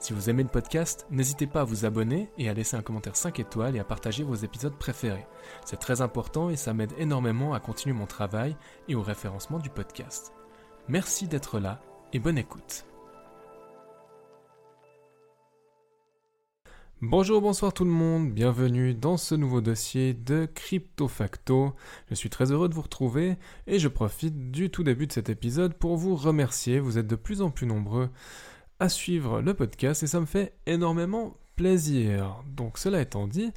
Si 0.00 0.12
vous 0.12 0.30
aimez 0.30 0.44
le 0.44 0.48
podcast, 0.48 1.06
n'hésitez 1.10 1.48
pas 1.48 1.62
à 1.62 1.64
vous 1.64 1.84
abonner 1.84 2.30
et 2.38 2.48
à 2.48 2.54
laisser 2.54 2.76
un 2.76 2.82
commentaire 2.82 3.16
5 3.16 3.40
étoiles 3.40 3.74
et 3.74 3.80
à 3.80 3.84
partager 3.84 4.22
vos 4.22 4.36
épisodes 4.36 4.76
préférés. 4.76 5.26
C'est 5.64 5.80
très 5.80 6.02
important 6.02 6.50
et 6.50 6.56
ça 6.56 6.72
m'aide 6.72 6.92
énormément 6.98 7.52
à 7.52 7.58
continuer 7.58 7.96
mon 7.96 8.06
travail 8.06 8.56
et 8.86 8.94
au 8.94 9.02
référencement 9.02 9.58
du 9.58 9.70
podcast. 9.70 10.32
Merci 10.86 11.26
d'être 11.26 11.58
là 11.58 11.80
et 12.12 12.20
bonne 12.20 12.38
écoute. 12.38 12.84
Bonjour, 17.00 17.40
bonsoir 17.40 17.72
tout 17.72 17.84
le 17.84 17.90
monde, 17.90 18.32
bienvenue 18.32 18.94
dans 18.94 19.16
ce 19.16 19.34
nouveau 19.34 19.60
dossier 19.60 20.14
de 20.14 20.46
Crypto 20.46 21.08
Facto. 21.08 21.74
Je 22.08 22.14
suis 22.14 22.30
très 22.30 22.52
heureux 22.52 22.68
de 22.68 22.74
vous 22.74 22.82
retrouver 22.82 23.36
et 23.66 23.80
je 23.80 23.88
profite 23.88 24.52
du 24.52 24.70
tout 24.70 24.84
début 24.84 25.08
de 25.08 25.12
cet 25.12 25.28
épisode 25.28 25.74
pour 25.74 25.96
vous 25.96 26.14
remercier. 26.14 26.78
Vous 26.78 26.98
êtes 26.98 27.06
de 27.06 27.16
plus 27.16 27.42
en 27.42 27.50
plus 27.50 27.66
nombreux 27.66 28.10
à 28.80 28.88
suivre 28.88 29.40
le 29.40 29.54
podcast 29.54 30.02
et 30.02 30.06
ça 30.06 30.20
me 30.20 30.26
fait 30.26 30.54
énormément 30.66 31.36
plaisir. 31.56 32.42
Donc 32.46 32.78
cela 32.78 33.00
étant 33.00 33.26
dit, 33.26 33.52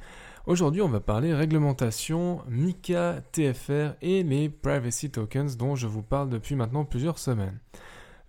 aujourd'hui 0.46 0.82
on 0.82 0.88
va 0.88 1.00
parler 1.00 1.32
réglementation, 1.32 2.42
MiCA, 2.48 3.22
TFR 3.32 3.94
et 4.02 4.22
les 4.22 4.48
privacy 4.48 5.10
tokens 5.10 5.56
dont 5.56 5.76
je 5.76 5.86
vous 5.86 6.02
parle 6.02 6.28
depuis 6.28 6.56
maintenant 6.56 6.84
plusieurs 6.84 7.18
semaines. 7.18 7.60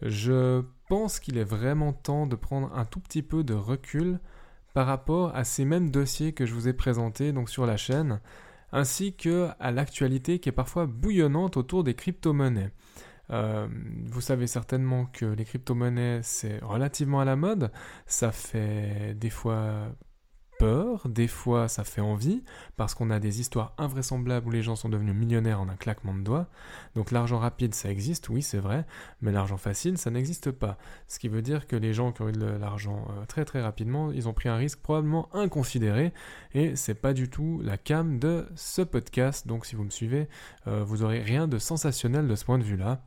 Je 0.02 0.64
pense 0.90 1.20
qu'il 1.20 1.38
est 1.38 1.44
vraiment 1.44 1.94
temps 1.94 2.28
de 2.28 2.36
prendre 2.36 2.72
un 2.76 2.86
tout 2.86 3.00
petit 3.00 3.24
peu 3.24 3.44
de 3.44 3.54
recul 3.54 4.20
par 4.74 4.86
rapport 4.86 5.36
à 5.36 5.44
ces 5.44 5.66
mêmes 5.66 5.90
dossiers 5.90 6.34
que 6.34 6.46
je 6.46 6.54
vous 6.54 6.68
ai 6.68 6.74
présentés 6.74 7.32
donc 7.32 7.50
sur 7.50 7.66
la 7.66 7.78
chaîne, 7.78 8.20
ainsi 8.72 9.16
que 9.16 9.50
à 9.60 9.72
l'actualité 9.72 10.40
qui 10.40 10.50
est 10.50 10.54
parfois 10.54 10.86
bouillonnante 10.86 11.58
autour 11.58 11.84
des 11.84 11.94
crypto-monnaies. 11.94 12.72
Euh, 13.32 13.68
vous 14.06 14.22
savez 14.22 14.48
certainement 14.48 15.06
que 15.06 15.26
les 15.26 15.46
crypto-monnaies, 15.46 16.22
c'est 16.24 16.60
relativement 16.64 17.22
à 17.22 17.26
la 17.26 17.36
mode. 17.36 17.72
Ça 18.06 18.32
fait 18.32 19.16
des 19.16 19.30
fois 19.30 19.88
des 21.06 21.28
fois 21.28 21.68
ça 21.68 21.84
fait 21.84 22.02
envie, 22.02 22.44
parce 22.78 22.96
qu'on 22.96 23.10
a 23.10 23.20
des 23.20 23.40
histoires 23.40 23.74
invraisemblables 23.78 24.48
où 24.48 24.52
les 24.52 24.64
gens 24.64 24.76
sont 24.76 24.90
devenus 24.90 25.16
millionnaires 25.16 25.62
en 25.62 25.70
un 25.70 25.76
claquement 25.76 26.14
de 26.14 26.22
doigts. 26.22 26.48
Donc 26.96 27.12
l'argent 27.12 27.40
rapide, 27.40 27.74
ça 27.74 27.90
existe, 27.90 28.30
oui, 28.30 28.42
c'est 28.42 28.60
vrai, 28.60 28.86
mais 29.22 29.32
l'argent 29.32 29.58
facile, 29.58 29.98
ça 29.98 30.12
n'existe 30.12 30.52
pas. 30.52 30.78
Ce 31.08 31.20
qui 31.20 31.28
veut 31.28 31.42
dire 31.42 31.68
que 31.68 31.76
les 31.76 31.94
gens 31.94 32.12
qui 32.12 32.22
ont 32.22 32.30
eu 32.30 32.34
de 32.34 32.46
l'argent 32.46 33.08
euh, 33.10 33.26
très 33.26 33.46
très 33.46 33.62
rapidement, 33.62 34.12
ils 34.12 34.28
ont 34.28 34.34
pris 34.34 34.50
un 34.50 34.56
risque 34.56 34.80
probablement 34.80 35.30
inconsidéré, 35.36 36.14
et 36.54 36.76
c'est 36.76 36.96
pas 36.96 37.14
du 37.14 37.30
tout 37.30 37.62
la 37.64 37.78
cam 37.78 38.20
de 38.20 38.48
ce 38.56 38.82
podcast. 38.82 39.48
Donc 39.48 39.66
si 39.66 39.76
vous 39.76 39.84
me 39.84 39.90
suivez, 39.90 40.28
euh, 40.68 40.84
vous 40.84 41.04
aurez 41.04 41.22
rien 41.22 41.48
de 41.48 41.58
sensationnel 41.58 42.28
de 42.28 42.36
ce 42.36 42.46
point 42.46 42.58
de 42.58 42.64
vue-là. 42.64 43.02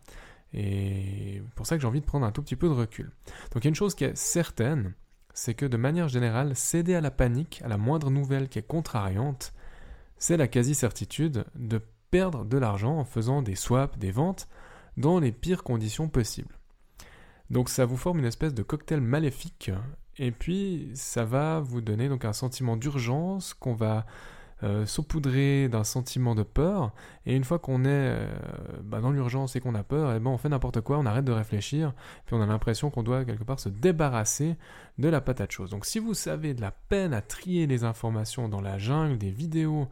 Et 0.53 1.43
pour 1.55 1.67
ça 1.67 1.77
que 1.77 1.83
j'ai 1.83 1.89
envie 1.89 2.01
de 2.01 2.07
prendre 2.07 2.25
un 2.25 2.33
tout 2.33 2.43
petit 2.43 2.57
peu 2.57 2.69
de 2.69 2.73
recul. 2.73 3.11
Donc 3.53 3.63
il 3.63 3.65
y 3.65 3.67
a 3.67 3.71
une 3.71 3.75
chose 3.75 3.95
qui 3.95 4.05
est 4.05 4.17
certaine, 4.17 4.95
c'est 5.37 5.53
que 5.53 5.67
de 5.67 5.77
manière 5.77 6.09
générale, 6.09 6.57
céder 6.57 6.95
à 6.95 7.03
la 7.03 7.11
panique, 7.11 7.61
à 7.63 7.69
la 7.69 7.77
moindre 7.77 8.11
nouvelle 8.11 8.49
qui 8.49 8.59
est 8.59 8.67
contrariante, 8.67 9.53
c'est 10.17 10.39
la 10.39 10.49
quasi-certitude 10.49 11.45
de 11.55 11.81
perdre 12.11 12.47
de 12.47 12.57
l'argent 12.57 12.97
en 12.97 13.05
faisant 13.05 13.43
des 13.43 13.55
swaps, 13.55 13.99
des 13.99 14.11
ventes, 14.11 14.49
dans 14.97 15.21
les 15.21 15.33
pires 15.33 15.63
conditions 15.63 16.09
possibles. 16.09 16.57
Donc 17.51 17.69
ça 17.69 17.85
vous 17.85 17.99
forme 17.99 18.21
une 18.21 18.25
espèce 18.25 18.55
de 18.55 18.63
cocktail 18.63 19.03
maléfique, 19.03 19.71
et 20.17 20.33
puis 20.33 20.91
ça 20.95 21.27
va 21.27 21.61
vous 21.61 21.83
donner 21.83 22.09
donc 22.09 22.25
un 22.25 22.33
sentiment 22.33 22.79
d'urgence 22.79 23.53
qu'on 23.53 23.75
va 23.75 24.07
euh, 24.63 25.69
d'un 25.69 25.85
sentiment 25.85 26.35
de 26.35 26.43
peur. 26.43 26.93
Et 27.27 27.37
une 27.37 27.45
fois 27.45 27.59
qu'on 27.59 27.85
est 27.85 27.89
euh, 27.89 28.27
bah, 28.83 29.01
dans 29.01 29.11
l'urgence 29.11 29.57
et 29.57 29.61
qu'on 29.61 29.75
a 29.75 29.83
peur, 29.83 30.13
et 30.13 30.17
eh 30.17 30.21
ben 30.21 30.31
on 30.31 30.39
fait 30.39 30.49
n'importe 30.49 30.81
quoi, 30.81 30.99
on 30.99 31.07
arrête 31.07 31.25
de 31.25 31.33
réfléchir, 31.33 31.93
puis 32.25 32.35
on 32.35 32.41
a 32.41 32.47
l'impression 32.47 32.91
qu'on 32.91 33.03
doit 33.03 33.25
quelque 33.25 33.45
part 33.45 33.61
se 33.61 33.69
débarrasser 33.69 34.57
de 34.99 35.09
la 35.09 35.21
patate 35.21 35.53
chose. 35.53 35.71
Donc 35.71 35.85
si 35.85 35.99
vous 35.99 36.15
savez 36.15 36.55
de 36.55 36.61
la 36.61 36.71
peine 36.71 37.13
à 37.13 37.21
trier 37.21 37.67
les 37.67 37.85
informations 37.85 38.49
dans 38.49 38.61
la 38.61 38.79
jungle, 38.79 39.19
des 39.19 39.31
vidéos 39.31 39.89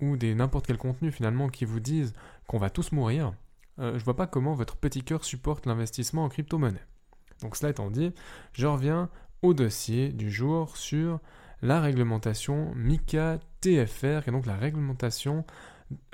ou 0.00 0.16
des 0.16 0.34
n'importe 0.34 0.66
quel 0.66 0.78
contenu 0.78 1.10
finalement 1.10 1.48
qui 1.48 1.64
vous 1.64 1.80
disent 1.80 2.12
qu'on 2.46 2.58
va 2.58 2.70
tous 2.70 2.92
mourir, 2.92 3.32
euh, 3.78 3.98
je 3.98 4.04
vois 4.04 4.16
pas 4.16 4.26
comment 4.26 4.54
votre 4.54 4.76
petit 4.76 5.02
cœur 5.02 5.24
supporte 5.24 5.66
l'investissement 5.66 6.24
en 6.24 6.28
crypto-monnaie. 6.28 6.84
Donc 7.42 7.56
cela 7.56 7.70
étant 7.70 7.90
dit, 7.90 8.12
je 8.52 8.66
reviens 8.66 9.08
au 9.42 9.54
dossier 9.54 10.10
du 10.10 10.30
jour 10.30 10.76
sur 10.76 11.20
la 11.62 11.80
réglementation 11.80 12.74
MICA 12.74 13.38
TFR, 13.64 14.22
qui 14.22 14.28
est 14.28 14.32
donc 14.32 14.44
la 14.44 14.56
réglementation 14.56 15.44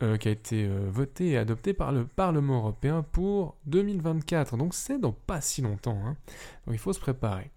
euh, 0.03 0.17
qui 0.19 0.29
a 0.29 0.31
été 0.31 0.67
euh, 0.67 0.89
votée 0.89 1.31
et 1.31 1.37
adoptée 1.37 1.75
par 1.75 1.91
le 1.91 2.05
Parlement 2.05 2.59
européen 2.59 3.05
pour 3.11 3.57
2024. 3.67 4.57
Donc 4.57 4.73
c'est 4.73 5.01
dans 5.01 5.13
pas 5.13 5.41
si 5.41 5.61
longtemps. 5.61 6.01
Hein. 6.07 6.17
Donc 6.67 6.77
il 6.77 6.79
faut 6.79 6.93
se 6.93 7.01
préparer. 7.01 7.51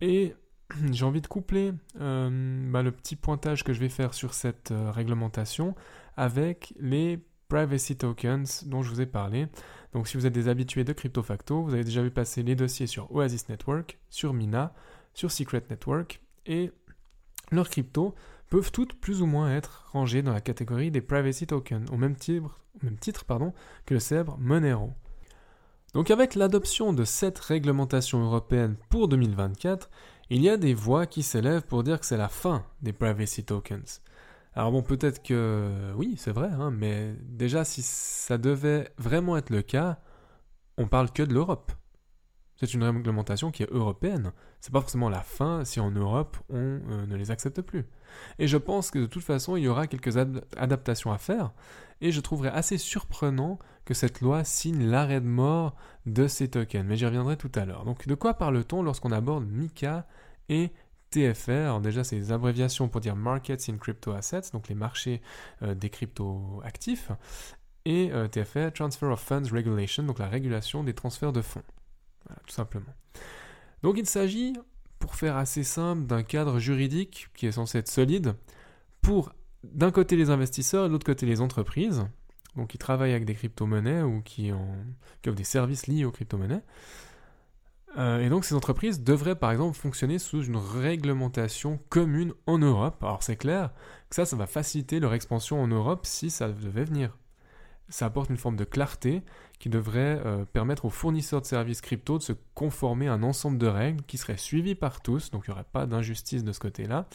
Et 0.00 0.34
j'ai 0.92 1.04
envie 1.04 1.20
de 1.20 1.26
coupler 1.26 1.72
euh, 2.00 2.70
bah, 2.70 2.82
le 2.82 2.92
petit 2.92 3.16
pointage 3.16 3.64
que 3.64 3.72
je 3.72 3.80
vais 3.80 3.88
faire 3.88 4.14
sur 4.14 4.32
cette 4.32 4.72
réglementation 4.72 5.74
avec 6.16 6.72
les 6.78 7.18
privacy 7.48 7.96
tokens 7.96 8.64
dont 8.68 8.82
je 8.82 8.90
vous 8.90 9.00
ai 9.00 9.06
parlé. 9.06 9.48
Donc 9.92 10.06
si 10.06 10.16
vous 10.16 10.26
êtes 10.26 10.32
des 10.32 10.46
habitués 10.46 10.84
de 10.84 10.92
CryptoFacto, 10.92 11.64
vous 11.64 11.74
avez 11.74 11.82
déjà 11.82 12.02
vu 12.02 12.12
passer 12.12 12.44
les 12.44 12.54
dossiers 12.54 12.86
sur 12.86 13.10
Oasis 13.12 13.48
Network, 13.48 13.98
sur 14.08 14.34
Mina, 14.34 14.72
sur 15.14 15.32
Secret 15.32 15.64
Network 15.68 16.20
et 16.46 16.70
leurs 17.50 17.68
cryptos 17.68 18.14
peuvent 18.50 18.72
toutes 18.72 18.94
plus 18.94 19.22
ou 19.22 19.26
moins 19.26 19.54
être 19.54 19.86
rangées 19.92 20.22
dans 20.22 20.32
la 20.32 20.40
catégorie 20.40 20.90
des 20.90 21.00
privacy 21.00 21.46
tokens, 21.46 21.88
au 21.90 21.96
même 21.96 22.16
titre, 22.16 22.60
que 23.86 23.94
le 23.94 24.00
célèbre 24.00 24.36
Monero. 24.38 24.92
Donc 25.94 26.10
avec 26.10 26.34
l'adoption 26.34 26.92
de 26.92 27.04
cette 27.04 27.38
réglementation 27.38 28.22
européenne 28.24 28.76
pour 28.90 29.08
2024, 29.08 29.90
il 30.30 30.42
y 30.42 30.48
a 30.48 30.56
des 30.56 30.74
voix 30.74 31.06
qui 31.06 31.22
s'élèvent 31.22 31.66
pour 31.66 31.82
dire 31.82 31.98
que 31.98 32.06
c'est 32.06 32.16
la 32.16 32.28
fin 32.28 32.64
des 32.82 32.92
privacy 32.92 33.44
tokens. 33.44 34.02
Alors 34.54 34.72
bon, 34.72 34.82
peut-être 34.82 35.22
que 35.22 35.92
oui, 35.96 36.14
c'est 36.16 36.32
vrai, 36.32 36.50
hein, 36.52 36.70
mais 36.70 37.14
déjà 37.22 37.64
si 37.64 37.82
ça 37.82 38.36
devait 38.38 38.92
vraiment 38.98 39.36
être 39.36 39.50
le 39.50 39.62
cas, 39.62 40.00
on 40.76 40.86
parle 40.86 41.12
que 41.12 41.22
de 41.22 41.34
l'Europe. 41.34 41.72
C'est 42.60 42.74
une 42.74 42.84
réglementation 42.84 43.50
qui 43.50 43.62
est 43.62 43.72
européenne. 43.72 44.32
C'est 44.60 44.72
pas 44.72 44.82
forcément 44.82 45.08
la 45.08 45.22
fin 45.22 45.64
si 45.64 45.80
en 45.80 45.90
Europe 45.90 46.36
on 46.50 46.56
euh, 46.56 47.06
ne 47.06 47.16
les 47.16 47.30
accepte 47.30 47.62
plus. 47.62 47.86
Et 48.38 48.46
je 48.48 48.58
pense 48.58 48.90
que 48.90 48.98
de 48.98 49.06
toute 49.06 49.24
façon 49.24 49.56
il 49.56 49.62
y 49.62 49.68
aura 49.68 49.86
quelques 49.86 50.18
adaptations 50.58 51.10
à 51.10 51.16
faire. 51.16 51.52
Et 52.02 52.12
je 52.12 52.20
trouverais 52.20 52.50
assez 52.50 52.76
surprenant 52.76 53.58
que 53.86 53.94
cette 53.94 54.20
loi 54.20 54.44
signe 54.44 54.84
l'arrêt 54.84 55.22
de 55.22 55.26
mort 55.26 55.74
de 56.04 56.28
ces 56.28 56.48
tokens. 56.48 56.84
Mais 56.86 56.96
j'y 56.96 57.06
reviendrai 57.06 57.38
tout 57.38 57.52
à 57.54 57.64
l'heure. 57.64 57.84
Donc 57.84 58.06
de 58.06 58.14
quoi 58.14 58.34
parle-t-on 58.34 58.82
lorsqu'on 58.82 59.12
aborde 59.12 59.46
MICA 59.46 60.06
et 60.50 60.70
TFR, 61.10 61.80
déjà 61.80 62.04
c'est 62.04 62.16
des 62.16 62.30
abréviations 62.30 62.88
pour 62.88 63.00
dire 63.00 63.16
Markets 63.16 63.68
in 63.68 63.78
Crypto 63.78 64.12
Assets, 64.12 64.50
donc 64.52 64.68
les 64.68 64.76
marchés 64.76 65.20
euh, 65.62 65.74
des 65.74 65.90
crypto 65.90 66.60
actifs, 66.64 67.10
et 67.84 68.12
euh, 68.12 68.28
TFR, 68.28 68.72
Transfer 68.72 69.06
of 69.06 69.20
Funds 69.20 69.50
Regulation, 69.50 70.04
donc 70.04 70.20
la 70.20 70.28
régulation 70.28 70.84
des 70.84 70.94
transferts 70.94 71.32
de 71.32 71.42
fonds 71.42 71.64
tout 72.46 72.54
simplement. 72.54 72.94
Donc 73.82 73.96
il 73.98 74.06
s'agit, 74.06 74.54
pour 74.98 75.14
faire 75.14 75.36
assez 75.36 75.64
simple, 75.64 76.04
d'un 76.04 76.22
cadre 76.22 76.58
juridique 76.58 77.28
qui 77.34 77.46
est 77.46 77.52
censé 77.52 77.78
être 77.78 77.88
solide 77.88 78.34
pour 79.02 79.32
d'un 79.64 79.90
côté 79.90 80.16
les 80.16 80.30
investisseurs 80.30 80.84
et 80.84 80.88
de 80.88 80.92
l'autre 80.92 81.06
côté 81.06 81.26
les 81.26 81.40
entreprises, 81.40 82.06
donc 82.56 82.68
qui 82.68 82.78
travaillent 82.78 83.12
avec 83.12 83.24
des 83.24 83.34
crypto-monnaies 83.34 84.02
ou 84.02 84.22
qui, 84.22 84.52
ont 84.52 85.32
des 85.32 85.44
services 85.44 85.86
liés 85.86 86.04
aux 86.04 86.10
crypto-monnaies. 86.10 86.62
Euh, 87.98 88.20
et 88.20 88.28
donc 88.28 88.44
ces 88.44 88.54
entreprises 88.54 89.02
devraient 89.02 89.34
par 89.34 89.50
exemple 89.50 89.76
fonctionner 89.76 90.20
sous 90.20 90.44
une 90.44 90.56
réglementation 90.56 91.80
commune 91.88 92.32
en 92.46 92.58
Europe. 92.58 93.02
Alors 93.02 93.22
c'est 93.22 93.36
clair 93.36 93.72
que 94.08 94.14
ça, 94.14 94.24
ça 94.24 94.36
va 94.36 94.46
faciliter 94.46 95.00
leur 95.00 95.12
expansion 95.12 95.60
en 95.60 95.66
Europe 95.66 96.06
si 96.06 96.30
ça 96.30 96.48
devait 96.48 96.84
venir 96.84 97.16
ça 97.90 98.06
apporte 98.06 98.30
une 98.30 98.36
forme 98.36 98.56
de 98.56 98.64
clarté 98.64 99.22
qui 99.58 99.68
devrait 99.68 100.20
euh, 100.24 100.44
permettre 100.44 100.86
aux 100.86 100.90
fournisseurs 100.90 101.42
de 101.42 101.46
services 101.46 101.80
crypto 101.80 102.18
de 102.18 102.22
se 102.22 102.32
conformer 102.54 103.08
à 103.08 103.12
un 103.12 103.22
ensemble 103.22 103.58
de 103.58 103.66
règles 103.66 104.02
qui 104.04 104.16
seraient 104.16 104.36
suivies 104.36 104.74
par 104.74 105.02
tous, 105.02 105.30
donc 105.30 105.44
il 105.46 105.50
n'y 105.50 105.54
aurait 105.54 105.66
pas 105.70 105.86
d'injustice 105.86 106.44
de 106.44 106.52
ce 106.52 106.60
côté-là, 106.60 107.06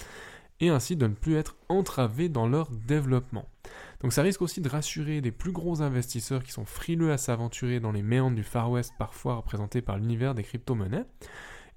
et 0.60 0.70
ainsi 0.70 0.96
de 0.96 1.08
ne 1.08 1.14
plus 1.14 1.36
être 1.36 1.56
entravés 1.70 2.30
dans 2.30 2.48
leur 2.48 2.70
développement. 2.70 3.50
Donc 4.02 4.14
ça 4.14 4.22
risque 4.22 4.42
aussi 4.42 4.62
de 4.62 4.70
rassurer 4.70 5.22
des 5.22 5.32
plus 5.32 5.52
gros 5.52 5.82
investisseurs 5.82 6.44
qui 6.44 6.52
sont 6.52 6.66
frileux 6.66 7.12
à 7.12 7.18
s'aventurer 7.18 7.80
dans 7.80 7.92
les 7.92 8.04
méandres 8.04 8.36
du 8.36 8.44
Far 8.44 8.70
West 8.70 8.94
parfois 9.00 9.36
représentés 9.36 9.82
par 9.82 9.98
l'univers 9.98 10.36
des 10.36 10.44
crypto-monnaies. 10.44 11.06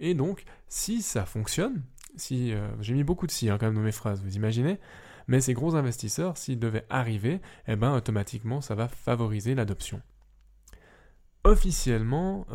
Et 0.01 0.15
donc, 0.15 0.45
si 0.69 1.03
ça 1.03 1.25
fonctionne, 1.25 1.83
si 2.15 2.53
j'ai 2.81 2.95
mis 2.95 3.03
beaucoup 3.03 3.27
de 3.27 3.33
si 3.33 3.49
hein, 3.49 3.57
quand 3.59 3.67
même 3.67 3.75
dans 3.75 3.81
mes 3.81 3.91
phrases, 3.91 4.23
vous 4.23 4.37
imaginez, 4.37 4.79
mais 5.29 5.41
ces 5.41 5.55
gros 5.55 5.77
investisseurs, 5.77 6.37
s'ils 6.37 6.59
devaient 6.59 6.87
arriver, 6.91 7.41
eh 7.69 7.77
ben 7.77 7.95
automatiquement 7.95 8.61
ça 8.61 8.75
va 8.75 8.89
favoriser 8.89 9.55
l'adoption. 9.55 10.03
Officiellement, 11.45 12.47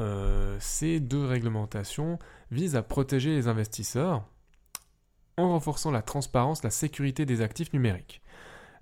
ces 0.59 0.99
deux 0.99 1.25
réglementations 1.25 2.19
visent 2.51 2.75
à 2.75 2.83
protéger 2.83 3.33
les 3.33 3.47
investisseurs 3.47 4.23
en 5.37 5.49
renforçant 5.49 5.91
la 5.91 6.01
transparence, 6.01 6.63
la 6.63 6.69
sécurité 6.69 7.25
des 7.25 7.41
actifs 7.41 7.73
numériques. 7.73 8.21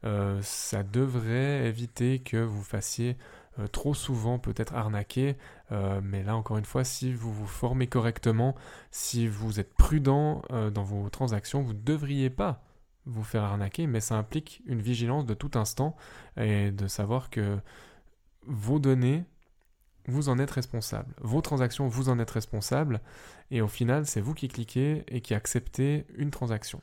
Euh, 0.03 0.39
ça 0.41 0.83
devrait 0.83 1.67
éviter 1.67 2.19
que 2.19 2.37
vous 2.37 2.63
fassiez 2.63 3.17
euh, 3.59 3.67
trop 3.67 3.93
souvent 3.93 4.39
peut-être 4.39 4.73
arnaquer, 4.73 5.37
euh, 5.71 6.01
mais 6.03 6.23
là 6.23 6.35
encore 6.35 6.57
une 6.57 6.65
fois, 6.65 6.83
si 6.83 7.13
vous 7.13 7.31
vous 7.31 7.45
formez 7.45 7.87
correctement, 7.87 8.55
si 8.89 9.27
vous 9.27 9.59
êtes 9.59 9.73
prudent 9.73 10.41
dans 10.73 10.83
vos 10.83 11.09
transactions, 11.09 11.61
vous 11.61 11.73
ne 11.73 11.79
devriez 11.79 12.29
pas 12.29 12.63
vous 13.05 13.23
faire 13.23 13.43
arnaquer, 13.43 13.87
mais 13.87 13.99
ça 13.99 14.15
implique 14.15 14.61
une 14.65 14.81
vigilance 14.81 15.25
de 15.25 15.33
tout 15.33 15.51
instant 15.55 15.95
et 16.37 16.71
de 16.71 16.87
savoir 16.87 17.29
que 17.29 17.57
vos 18.45 18.79
données, 18.79 19.23
vous 20.07 20.29
en 20.29 20.39
êtes 20.39 20.51
responsable. 20.51 21.13
Vos 21.21 21.41
transactions, 21.41 21.87
vous 21.87 22.09
en 22.09 22.19
êtes 22.19 22.31
responsable. 22.31 23.01
Et 23.51 23.61
au 23.61 23.67
final, 23.67 24.05
c'est 24.05 24.21
vous 24.21 24.33
qui 24.33 24.47
cliquez 24.47 25.03
et 25.07 25.21
qui 25.21 25.33
acceptez 25.33 26.05
une 26.15 26.31
transaction. 26.31 26.81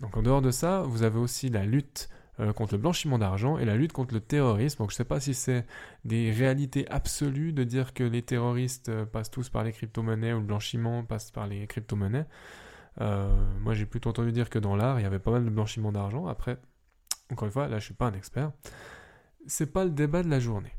Donc 0.00 0.16
en 0.16 0.22
dehors 0.22 0.42
de 0.42 0.50
ça, 0.50 0.82
vous 0.82 1.02
avez 1.02 1.18
aussi 1.18 1.48
la 1.48 1.64
lutte 1.64 2.08
euh, 2.40 2.52
contre 2.52 2.74
le 2.74 2.80
blanchiment 2.80 3.18
d'argent 3.18 3.58
et 3.58 3.64
la 3.64 3.76
lutte 3.76 3.92
contre 3.92 4.14
le 4.14 4.20
terrorisme. 4.20 4.78
Donc 4.78 4.90
je 4.90 4.94
ne 4.94 4.98
sais 4.98 5.04
pas 5.04 5.18
si 5.18 5.34
c'est 5.34 5.66
des 6.04 6.30
réalités 6.30 6.88
absolues 6.88 7.52
de 7.52 7.64
dire 7.64 7.94
que 7.94 8.04
les 8.04 8.22
terroristes 8.22 8.90
euh, 8.90 9.04
passent 9.04 9.30
tous 9.30 9.48
par 9.48 9.64
les 9.64 9.72
crypto-monnaies 9.72 10.32
ou 10.32 10.38
le 10.38 10.44
blanchiment 10.44 11.02
passe 11.04 11.30
par 11.30 11.46
les 11.46 11.66
crypto-monnaies. 11.66 12.26
Euh, 13.00 13.28
moi 13.60 13.74
j'ai 13.74 13.86
plutôt 13.86 14.10
entendu 14.10 14.32
dire 14.32 14.50
que 14.50 14.58
dans 14.58 14.76
l'art, 14.76 14.98
il 15.00 15.02
y 15.02 15.06
avait 15.06 15.18
pas 15.18 15.30
mal 15.30 15.44
de 15.44 15.50
blanchiment 15.50 15.92
d'argent. 15.92 16.26
Après, 16.26 16.58
encore 17.30 17.46
une 17.46 17.52
fois, 17.52 17.68
là 17.68 17.78
je 17.78 17.84
suis 17.84 17.94
pas 17.94 18.06
un 18.06 18.14
expert. 18.14 18.52
C'est 19.46 19.72
pas 19.72 19.84
le 19.84 19.90
débat 19.90 20.22
de 20.22 20.28
la 20.28 20.40
journée. 20.40 20.72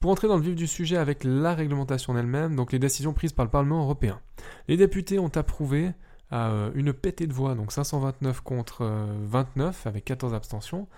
Pour 0.00 0.10
entrer 0.10 0.28
dans 0.28 0.36
le 0.36 0.42
vif 0.42 0.54
du 0.54 0.66
sujet 0.66 0.96
avec 0.96 1.24
la 1.24 1.54
réglementation 1.54 2.16
elle-même, 2.16 2.56
donc 2.56 2.72
les 2.72 2.78
décisions 2.78 3.12
prises 3.12 3.32
par 3.32 3.44
le 3.44 3.50
Parlement 3.50 3.82
européen. 3.82 4.20
Les 4.66 4.78
députés 4.78 5.18
ont 5.18 5.30
approuvé 5.34 5.92
à 6.30 6.50
euh, 6.50 6.70
une 6.74 6.92
pétée 6.92 7.26
de 7.26 7.32
voix, 7.32 7.54
donc 7.54 7.72
529 7.72 8.40
contre 8.40 8.84
29 9.24 9.86
euh, 9.86 9.88
avec 9.88 10.04
14 10.06 10.32
abstentions, 10.32 10.88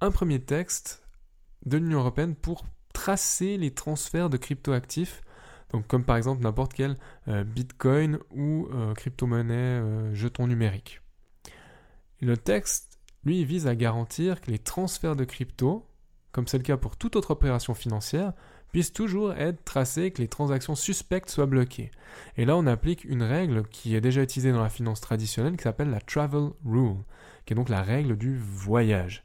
un 0.00 0.10
premier 0.10 0.40
texte 0.40 1.02
de 1.66 1.76
l'Union 1.76 2.00
européenne 2.00 2.34
pour 2.34 2.64
tracer 2.92 3.58
les 3.58 3.72
transferts 3.72 4.30
de 4.30 4.36
cryptoactifs, 4.36 5.22
donc 5.72 5.86
comme 5.86 6.04
par 6.04 6.16
exemple 6.16 6.42
n'importe 6.42 6.72
quel 6.72 6.96
euh, 7.28 7.44
bitcoin 7.44 8.18
ou 8.30 8.68
crypto-monnaie 8.94 10.14
jeton 10.14 10.46
numérique. 10.46 11.00
Le 12.20 12.36
texte, 12.36 12.98
lui, 13.24 13.44
vise 13.44 13.66
à 13.66 13.76
garantir 13.76 14.40
que 14.40 14.50
les 14.50 14.58
transferts 14.58 15.16
de 15.16 15.24
crypto, 15.24 15.86
comme 16.32 16.48
c'est 16.48 16.58
le 16.58 16.64
cas 16.64 16.76
pour 16.76 16.96
toute 16.96 17.14
autre 17.14 17.30
opération 17.30 17.74
financière, 17.74 18.32
puissent 18.72 18.92
toujours 18.92 19.32
être 19.32 19.64
tracés, 19.64 20.10
que 20.10 20.20
les 20.20 20.28
transactions 20.28 20.74
suspectes 20.74 21.30
soient 21.30 21.46
bloquées. 21.46 21.90
Et 22.36 22.44
là, 22.44 22.56
on 22.56 22.66
applique 22.66 23.04
une 23.04 23.22
règle 23.22 23.64
qui 23.68 23.94
est 23.94 24.00
déjà 24.00 24.22
utilisée 24.22 24.52
dans 24.52 24.62
la 24.62 24.68
finance 24.68 25.00
traditionnelle 25.00 25.56
qui 25.56 25.62
s'appelle 25.62 25.90
la 25.90 26.00
Travel 26.00 26.50
Rule, 26.64 26.96
qui 27.46 27.54
est 27.54 27.56
donc 27.56 27.68
la 27.68 27.82
règle 27.82 28.16
du 28.16 28.36
voyage. 28.36 29.24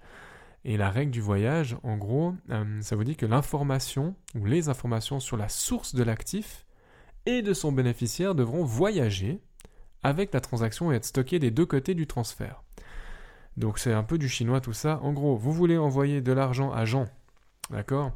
Et 0.65 0.77
la 0.77 0.89
règle 0.89 1.11
du 1.11 1.21
voyage, 1.21 1.77
en 1.83 1.97
gros, 1.97 2.35
euh, 2.49 2.81
ça 2.81 2.95
vous 2.95 3.03
dit 3.03 3.15
que 3.15 3.25
l'information 3.25 4.15
ou 4.35 4.45
les 4.45 4.69
informations 4.69 5.19
sur 5.19 5.35
la 5.35 5.49
source 5.49 5.93
de 5.93 6.03
l'actif 6.03 6.65
et 7.25 7.41
de 7.41 7.53
son 7.53 7.71
bénéficiaire 7.71 8.33
devront 8.35 8.63
voyager 8.63 9.41
avec 10.03 10.33
la 10.33 10.41
transaction 10.41 10.91
et 10.91 10.95
être 10.95 11.05
stockées 11.05 11.39
des 11.39 11.51
deux 11.51 11.65
côtés 11.65 11.95
du 11.95 12.07
transfert. 12.07 12.63
Donc 13.57 13.77
c'est 13.77 13.93
un 13.93 14.03
peu 14.03 14.17
du 14.17 14.29
chinois 14.29 14.61
tout 14.61 14.73
ça. 14.73 14.99
En 15.01 15.13
gros, 15.13 15.35
vous 15.35 15.51
voulez 15.51 15.77
envoyer 15.77 16.21
de 16.21 16.31
l'argent 16.31 16.71
à 16.71 16.85
Jean, 16.85 17.07
d'accord? 17.69 18.11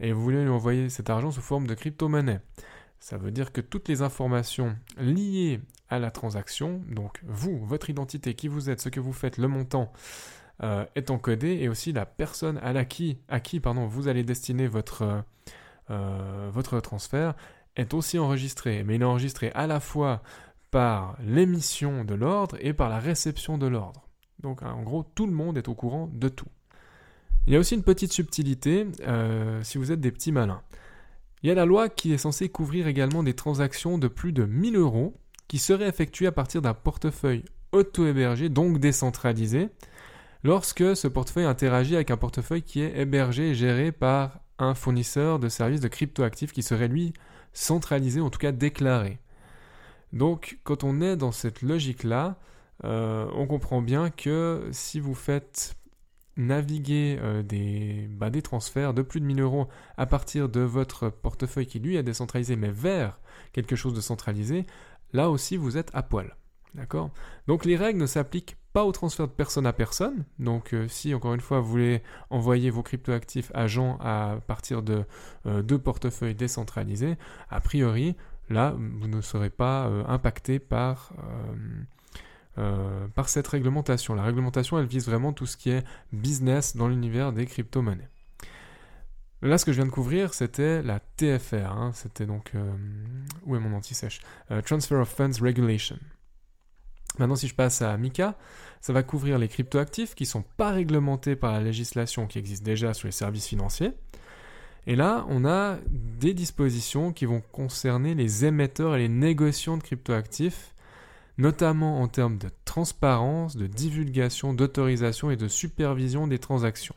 Et 0.00 0.12
vous 0.12 0.22
voulez 0.22 0.42
lui 0.42 0.50
envoyer 0.50 0.88
cet 0.88 1.10
argent 1.10 1.30
sous 1.30 1.40
forme 1.40 1.66
de 1.66 1.74
crypto-monnaie. 1.74 2.40
Ça 2.98 3.16
veut 3.16 3.30
dire 3.30 3.52
que 3.52 3.60
toutes 3.60 3.88
les 3.88 4.02
informations 4.02 4.76
liées 4.96 5.60
à 5.88 5.98
la 5.98 6.10
transaction, 6.10 6.82
donc 6.88 7.20
vous, 7.24 7.64
votre 7.64 7.90
identité, 7.90 8.34
qui 8.34 8.48
vous 8.48 8.70
êtes, 8.70 8.80
ce 8.80 8.88
que 8.88 9.00
vous 9.00 9.12
faites, 9.12 9.38
le 9.38 9.48
montant, 9.48 9.92
euh, 10.62 10.84
est 10.94 11.10
encodé 11.10 11.58
et 11.60 11.68
aussi 11.68 11.92
la 11.92 12.06
personne 12.06 12.58
à, 12.58 12.72
la 12.72 12.84
qui, 12.84 13.18
à 13.28 13.40
qui 13.40 13.60
pardon, 13.60 13.86
vous 13.86 14.08
allez 14.08 14.22
destiner 14.22 14.68
votre, 14.68 15.24
euh, 15.90 16.50
votre 16.52 16.80
transfert 16.80 17.34
est 17.76 17.94
aussi 17.94 18.18
enregistré. 18.18 18.84
Mais 18.84 18.96
il 18.96 19.02
est 19.02 19.06
enregistré 19.06 19.50
à 19.54 19.66
la 19.66 19.80
fois 19.80 20.22
par 20.70 21.16
l'émission 21.20 22.04
de 22.04 22.14
l'ordre 22.14 22.56
et 22.60 22.72
par 22.72 22.88
la 22.88 22.98
réception 22.98 23.58
de 23.58 23.66
l'ordre. 23.66 24.08
Donc 24.40 24.62
en 24.62 24.82
gros, 24.82 25.04
tout 25.14 25.26
le 25.26 25.32
monde 25.32 25.58
est 25.58 25.68
au 25.68 25.74
courant 25.74 26.08
de 26.12 26.28
tout. 26.28 26.48
Il 27.46 27.52
y 27.52 27.56
a 27.56 27.58
aussi 27.58 27.74
une 27.74 27.82
petite 27.82 28.12
subtilité 28.12 28.86
euh, 29.06 29.62
si 29.64 29.78
vous 29.78 29.90
êtes 29.90 30.00
des 30.00 30.12
petits 30.12 30.32
malins. 30.32 30.62
Il 31.42 31.48
y 31.48 31.50
a 31.50 31.54
la 31.54 31.66
loi 31.66 31.88
qui 31.88 32.12
est 32.12 32.18
censée 32.18 32.48
couvrir 32.48 32.86
également 32.86 33.24
des 33.24 33.34
transactions 33.34 33.98
de 33.98 34.06
plus 34.06 34.32
de 34.32 34.44
1000 34.44 34.76
euros 34.76 35.14
qui 35.48 35.58
seraient 35.58 35.88
effectuées 35.88 36.28
à 36.28 36.32
partir 36.32 36.62
d'un 36.62 36.74
portefeuille 36.74 37.44
auto-hébergé, 37.72 38.48
donc 38.48 38.78
décentralisé, 38.78 39.70
lorsque 40.42 40.96
ce 40.96 41.08
portefeuille 41.08 41.44
interagit 41.44 41.94
avec 41.94 42.10
un 42.10 42.16
portefeuille 42.16 42.62
qui 42.62 42.80
est 42.80 42.98
hébergé 42.98 43.50
et 43.50 43.54
géré 43.54 43.92
par 43.92 44.40
un 44.58 44.74
fournisseur 44.74 45.38
de 45.38 45.48
services 45.48 45.80
de 45.80 45.88
cryptoactifs 45.88 46.52
qui 46.52 46.62
serait 46.62 46.88
lui 46.88 47.12
centralisé, 47.52 48.20
en 48.20 48.30
tout 48.30 48.38
cas 48.38 48.52
déclaré. 48.52 49.18
Donc 50.12 50.58
quand 50.64 50.84
on 50.84 51.00
est 51.00 51.16
dans 51.16 51.32
cette 51.32 51.62
logique-là, 51.62 52.38
euh, 52.84 53.26
on 53.34 53.46
comprend 53.46 53.82
bien 53.82 54.10
que 54.10 54.68
si 54.72 55.00
vous 55.00 55.14
faites 55.14 55.76
naviguer 56.36 57.18
euh, 57.20 57.42
des, 57.42 58.08
bah, 58.10 58.30
des 58.30 58.42
transferts 58.42 58.94
de 58.94 59.02
plus 59.02 59.20
de 59.20 59.26
1000 59.26 59.40
euros 59.40 59.68
à 59.96 60.06
partir 60.06 60.48
de 60.48 60.60
votre 60.60 61.10
portefeuille 61.10 61.66
qui 61.66 61.78
lui 61.78 61.96
est 61.96 62.02
décentralisé 62.02 62.56
mais 62.56 62.70
vers 62.70 63.20
quelque 63.52 63.76
chose 63.76 63.94
de 63.94 64.00
centralisé, 64.00 64.66
là 65.12 65.30
aussi 65.30 65.56
vous 65.56 65.76
êtes 65.76 65.90
à 65.94 66.02
poil. 66.02 66.36
D'accord? 66.74 67.10
Donc 67.46 67.66
les 67.66 67.76
règles 67.76 68.00
ne 68.00 68.06
s'appliquent 68.06 68.56
pas 68.72 68.84
au 68.84 68.92
transfert 68.92 69.28
de 69.28 69.32
personne 69.32 69.66
à 69.66 69.72
personne. 69.72 70.24
Donc 70.38 70.72
euh, 70.72 70.88
si 70.88 71.14
encore 71.14 71.34
une 71.34 71.40
fois 71.40 71.60
vous 71.60 71.70
voulez 71.70 72.02
envoyer 72.30 72.70
vos 72.70 72.82
cryptoactifs 72.82 73.50
à 73.54 73.66
à 74.00 74.36
partir 74.46 74.82
de 74.82 75.04
deux 75.44 75.78
portefeuilles 75.78 76.34
décentralisés, 76.34 77.16
a 77.50 77.60
priori 77.60 78.16
là 78.50 78.74
vous 78.76 79.08
ne 79.08 79.20
serez 79.20 79.50
pas 79.50 79.84
impacté 80.06 80.58
par 80.58 81.12
euh, 82.58 83.06
cette 83.26 83.48
réglementation. 83.48 84.14
La 84.14 84.22
réglementation, 84.22 84.78
elle 84.78 84.86
vise 84.86 85.06
vraiment 85.06 85.32
tout 85.32 85.46
ce 85.46 85.56
qui 85.56 85.70
est 85.70 85.84
business 86.12 86.76
dans 86.76 86.88
l'univers 86.88 87.32
des 87.32 87.46
crypto-monnaies. 87.46 88.08
Là, 89.40 89.58
ce 89.58 89.64
que 89.64 89.72
je 89.72 89.78
viens 89.78 89.86
de 89.86 89.90
couvrir, 89.90 90.34
c'était 90.34 90.82
la 90.82 91.00
TFR. 91.00 91.72
Hein. 91.72 91.92
c'était 91.94 92.26
donc... 92.26 92.52
Euh, 92.54 92.72
où 93.44 93.56
est 93.56 93.58
mon 93.58 93.76
anti-sèche? 93.76 94.20
Euh, 94.50 94.60
Transfer 94.60 94.96
of 94.96 95.08
Funds 95.08 95.40
Regulation. 95.40 95.98
Maintenant, 97.18 97.36
si 97.36 97.48
je 97.48 97.54
passe 97.54 97.82
à 97.82 97.96
MICA, 97.96 98.36
ça 98.80 98.92
va 98.92 99.02
couvrir 99.02 99.38
les 99.38 99.48
cryptoactifs 99.48 100.14
qui 100.14 100.24
ne 100.24 100.28
sont 100.28 100.44
pas 100.56 100.70
réglementés 100.70 101.36
par 101.36 101.52
la 101.52 101.60
législation 101.60 102.26
qui 102.26 102.38
existe 102.38 102.62
déjà 102.62 102.94
sur 102.94 103.08
les 103.08 103.12
services 103.12 103.46
financiers. 103.46 103.92
Et 104.86 104.96
là, 104.96 105.24
on 105.28 105.44
a 105.44 105.76
des 105.88 106.34
dispositions 106.34 107.12
qui 107.12 107.26
vont 107.26 107.42
concerner 107.52 108.14
les 108.14 108.44
émetteurs 108.44 108.96
et 108.96 108.98
les 108.98 109.08
négociants 109.08 109.76
de 109.76 109.82
cryptoactifs 109.82 110.72
notamment 111.38 112.00
en 112.00 112.08
termes 112.08 112.38
de 112.38 112.48
transparence, 112.64 113.56
de 113.56 113.66
divulgation, 113.66 114.54
d'autorisation 114.54 115.30
et 115.30 115.36
de 115.36 115.48
supervision 115.48 116.26
des 116.26 116.38
transactions. 116.38 116.94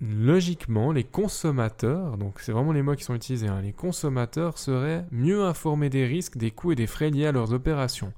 Logiquement, 0.00 0.92
les 0.92 1.02
consommateurs, 1.02 2.18
donc 2.18 2.38
c'est 2.38 2.52
vraiment 2.52 2.72
les 2.72 2.82
mots 2.82 2.94
qui 2.94 3.02
sont 3.02 3.16
utilisés, 3.16 3.48
hein, 3.48 3.60
les 3.62 3.72
consommateurs 3.72 4.56
seraient 4.56 5.04
mieux 5.10 5.44
informés 5.44 5.90
des 5.90 6.06
risques, 6.06 6.36
des 6.36 6.52
coûts 6.52 6.70
et 6.70 6.76
des 6.76 6.86
frais 6.86 7.10
liés 7.10 7.26
à 7.26 7.32
leurs 7.32 7.52
opérations. 7.52 8.12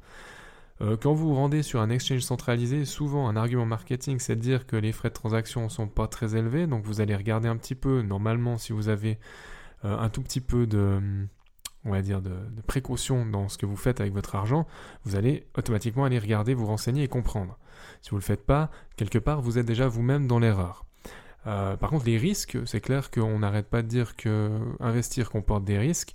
Euh, 0.82 0.98
quand 1.00 1.14
vous 1.14 1.28
vous 1.28 1.34
rendez 1.34 1.62
sur 1.62 1.80
un 1.80 1.88
exchange 1.88 2.20
centralisé, 2.20 2.84
souvent 2.84 3.28
un 3.28 3.36
argument 3.36 3.64
marketing, 3.64 4.18
c'est 4.18 4.36
de 4.36 4.40
dire 4.40 4.66
que 4.66 4.76
les 4.76 4.92
frais 4.92 5.08
de 5.08 5.14
transaction 5.14 5.64
ne 5.64 5.68
sont 5.70 5.88
pas 5.88 6.06
très 6.06 6.36
élevés, 6.36 6.66
donc 6.66 6.84
vous 6.84 7.00
allez 7.00 7.16
regarder 7.16 7.48
un 7.48 7.56
petit 7.56 7.74
peu, 7.74 8.02
normalement, 8.02 8.58
si 8.58 8.74
vous 8.74 8.90
avez 8.90 9.18
euh, 9.86 9.98
un 9.98 10.10
tout 10.10 10.22
petit 10.22 10.42
peu 10.42 10.66
de, 10.66 11.00
on 11.84 11.92
va 11.92 12.02
dire, 12.02 12.20
de, 12.20 12.32
précaution 12.66 13.24
dans 13.24 13.48
ce 13.48 13.56
que 13.56 13.64
vous 13.66 13.76
faites 13.76 14.00
avec 14.00 14.12
votre 14.12 14.34
argent, 14.34 14.66
vous 15.04 15.16
allez 15.16 15.46
automatiquement 15.56 16.04
aller 16.04 16.18
regarder, 16.18 16.52
vous 16.52 16.66
renseigner 16.66 17.04
et 17.04 17.08
comprendre. 17.08 17.58
Si 18.02 18.10
vous 18.10 18.16
ne 18.16 18.20
le 18.20 18.26
faites 18.26 18.44
pas, 18.44 18.70
quelque 18.96 19.18
part, 19.18 19.40
vous 19.40 19.58
êtes 19.58 19.66
déjà 19.66 19.88
vous-même 19.88 20.26
dans 20.26 20.38
l'erreur. 20.38 20.84
Euh, 21.46 21.76
par 21.76 21.90
contre, 21.90 22.06
les 22.06 22.18
risques, 22.18 22.58
c'est 22.66 22.80
clair 22.80 23.10
qu'on 23.10 23.38
n'arrête 23.38 23.68
pas 23.68 23.82
de 23.82 23.88
dire 23.88 24.16
que 24.16 24.50
investir 24.78 25.30
comporte 25.30 25.64
des 25.64 25.78
risques. 25.78 26.12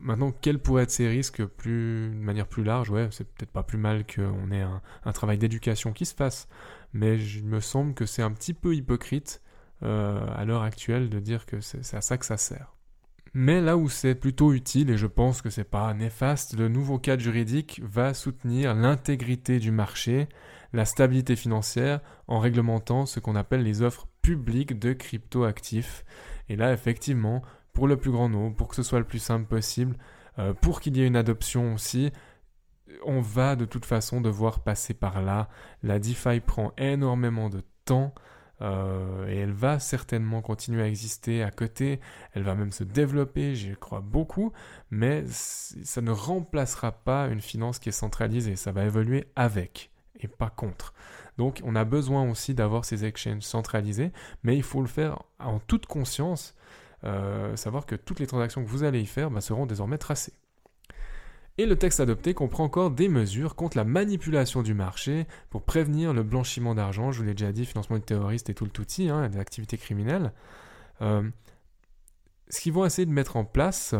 Maintenant, 0.00 0.32
quels 0.32 0.58
pourraient 0.58 0.84
être 0.84 0.90
ces 0.90 1.08
risques 1.08 1.42
de 1.64 2.10
manière 2.14 2.46
plus 2.46 2.64
large? 2.64 2.90
Ouais, 2.90 3.08
c'est 3.10 3.24
peut-être 3.24 3.50
pas 3.50 3.62
plus 3.62 3.78
mal 3.78 4.04
qu'on 4.06 4.50
ait 4.52 4.62
un, 5.04 5.12
travail 5.12 5.38
d'éducation 5.38 5.92
qui 5.92 6.06
se 6.06 6.14
fasse, 6.14 6.48
mais 6.92 7.18
il 7.18 7.44
me 7.44 7.60
semble 7.60 7.94
que 7.94 8.06
c'est 8.06 8.22
un 8.22 8.30
petit 8.30 8.54
peu 8.54 8.74
hypocrite 8.74 9.42
euh, 9.82 10.20
à 10.36 10.44
l'heure 10.44 10.62
actuelle 10.62 11.08
de 11.08 11.18
dire 11.18 11.46
que 11.46 11.60
c'est 11.60 11.94
à 11.94 12.00
ça 12.00 12.16
que 12.16 12.26
ça 12.26 12.36
sert. 12.36 12.74
Mais 13.34 13.60
là 13.60 13.76
où 13.76 13.88
c'est 13.88 14.14
plutôt 14.14 14.52
utile, 14.52 14.90
et 14.90 14.96
je 14.96 15.06
pense 15.06 15.42
que 15.42 15.50
c'est 15.50 15.64
pas 15.64 15.92
néfaste, 15.94 16.56
le 16.56 16.68
nouveau 16.68 16.98
cadre 16.98 17.22
juridique 17.22 17.80
va 17.84 18.14
soutenir 18.14 18.74
l'intégrité 18.74 19.58
du 19.58 19.70
marché, 19.70 20.28
la 20.72 20.84
stabilité 20.84 21.36
financière, 21.36 22.00
en 22.26 22.38
réglementant 22.38 23.06
ce 23.06 23.20
qu'on 23.20 23.36
appelle 23.36 23.62
les 23.62 23.82
offres 23.82 24.06
publiques 24.36 24.78
de 24.78 24.92
crypto-actifs. 24.92 26.04
Et 26.48 26.56
là, 26.56 26.72
effectivement, 26.72 27.42
pour 27.72 27.88
le 27.88 27.96
plus 27.96 28.10
grand 28.10 28.28
nombre, 28.28 28.56
pour 28.56 28.68
que 28.68 28.74
ce 28.74 28.82
soit 28.82 28.98
le 28.98 29.06
plus 29.06 29.18
simple 29.18 29.46
possible, 29.46 29.96
euh, 30.38 30.52
pour 30.52 30.80
qu'il 30.80 30.96
y 30.96 31.02
ait 31.02 31.06
une 31.06 31.16
adoption 31.16 31.74
aussi, 31.74 32.12
on 33.04 33.20
va 33.20 33.56
de 33.56 33.64
toute 33.64 33.84
façon 33.84 34.20
devoir 34.20 34.60
passer 34.60 34.94
par 34.94 35.22
là. 35.22 35.48
La 35.82 35.98
DeFi 35.98 36.40
prend 36.40 36.72
énormément 36.76 37.48
de 37.48 37.62
temps. 37.84 38.14
Euh, 38.60 39.28
et 39.28 39.36
elle 39.36 39.52
va 39.52 39.78
certainement 39.78 40.42
continuer 40.42 40.82
à 40.82 40.88
exister 40.88 41.44
à 41.44 41.52
côté, 41.52 42.00
elle 42.32 42.42
va 42.42 42.56
même 42.56 42.72
se 42.72 42.82
développer, 42.82 43.54
j'y 43.54 43.76
crois 43.76 44.00
beaucoup, 44.00 44.52
mais 44.90 45.22
ça 45.28 46.00
ne 46.00 46.10
remplacera 46.10 46.90
pas 46.90 47.28
une 47.28 47.40
finance 47.40 47.78
qui 47.78 47.90
est 47.90 47.92
centralisée, 47.92 48.56
ça 48.56 48.72
va 48.72 48.84
évoluer 48.84 49.28
avec 49.36 49.92
et 50.18 50.26
pas 50.26 50.50
contre. 50.50 50.92
Donc 51.38 51.60
on 51.64 51.74
a 51.76 51.84
besoin 51.84 52.28
aussi 52.28 52.52
d'avoir 52.52 52.84
ces 52.84 53.04
exchanges 53.04 53.42
centralisés, 53.42 54.12
mais 54.42 54.56
il 54.56 54.62
faut 54.62 54.82
le 54.82 54.88
faire 54.88 55.22
en 55.38 55.60
toute 55.60 55.86
conscience, 55.86 56.54
euh, 57.04 57.56
savoir 57.56 57.86
que 57.86 57.94
toutes 57.94 58.20
les 58.20 58.26
transactions 58.26 58.62
que 58.62 58.68
vous 58.68 58.82
allez 58.82 59.00
y 59.00 59.06
faire 59.06 59.30
bah, 59.30 59.40
seront 59.40 59.64
désormais 59.64 59.98
tracées. 59.98 60.34
Et 61.56 61.66
le 61.66 61.76
texte 61.76 61.98
adopté 61.98 62.34
comprend 62.34 62.64
encore 62.64 62.90
des 62.90 63.08
mesures 63.08 63.56
contre 63.56 63.76
la 63.76 63.84
manipulation 63.84 64.62
du 64.62 64.74
marché 64.74 65.26
pour 65.50 65.62
prévenir 65.62 66.12
le 66.12 66.22
blanchiment 66.22 66.74
d'argent, 66.74 67.10
je 67.10 67.18
vous 67.18 67.24
l'ai 67.24 67.34
déjà 67.34 67.50
dit, 67.50 67.66
financement 67.66 67.98
de 67.98 68.02
terroristes 68.02 68.50
et 68.50 68.54
tout 68.54 68.64
le 68.64 68.70
touti, 68.70 69.08
hein, 69.08 69.28
des 69.28 69.38
activités 69.38 69.76
criminelles. 69.76 70.32
Euh, 71.02 71.28
ce 72.48 72.60
qu'ils 72.60 72.72
vont 72.72 72.84
essayer 72.84 73.06
de 73.06 73.12
mettre 73.12 73.36
en 73.36 73.44
place, 73.44 73.94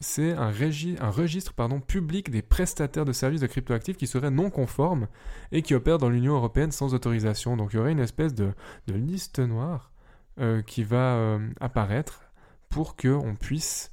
c'est 0.00 0.32
un, 0.32 0.50
registre 0.50 1.52
public 1.86 2.30
des 2.30 2.42
prestataires 2.42 3.04
de 3.04 3.12
services 3.12 3.40
de 3.40 3.46
cryptoactifs 3.46 3.96
qui 3.96 4.06
seraient 4.06 4.30
non 4.30 4.50
conformes 4.50 5.08
et 5.50 5.62
qui 5.62 5.74
opèrent 5.74 5.98
dans 5.98 6.08
l'Union 6.08 6.34
européenne 6.34 6.70
sans 6.70 6.94
autorisation. 6.94 7.56
Donc 7.56 7.72
il 7.72 7.76
y 7.76 7.78
aurait 7.78 7.92
une 7.92 7.98
espèce 7.98 8.34
de, 8.34 8.52
liste 8.86 9.40
noire 9.40 9.90
euh, 10.38 10.62
qui 10.62 10.84
va 10.84 11.16
euh, 11.16 11.50
apparaître 11.60 12.22
pour 12.68 12.96
qu'on 12.96 13.34
puisse 13.34 13.90